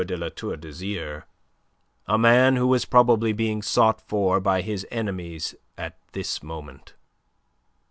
[0.03, 1.25] de La Tour d'Azyr,
[2.07, 6.95] a man who was probably being sought for by his enemies at this moment.